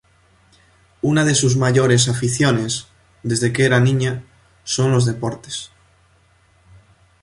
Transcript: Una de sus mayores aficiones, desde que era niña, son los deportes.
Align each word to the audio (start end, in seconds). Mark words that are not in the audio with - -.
Una 1.03 1.23
de 1.25 1.35
sus 1.35 1.57
mayores 1.57 2.09
aficiones, 2.09 2.87
desde 3.21 3.53
que 3.53 3.65
era 3.67 3.79
niña, 3.79 4.23
son 4.63 4.91
los 4.91 5.05
deportes. 5.05 5.69